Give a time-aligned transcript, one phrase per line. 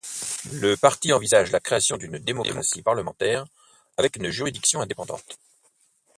[0.53, 3.45] Le parti envisage la création d'une démocratie parlementaire
[3.99, 5.37] avec une juridiction indépendante.